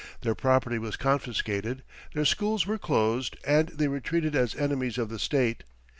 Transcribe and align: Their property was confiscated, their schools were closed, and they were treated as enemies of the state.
Their 0.21 0.33
property 0.33 0.79
was 0.79 0.95
confiscated, 0.97 1.83
their 2.15 2.25
schools 2.25 2.65
were 2.65 2.79
closed, 2.79 3.37
and 3.45 3.69
they 3.69 3.87
were 3.87 3.99
treated 3.99 4.35
as 4.35 4.55
enemies 4.55 4.97
of 4.97 5.09
the 5.09 5.19
state. 5.19 5.63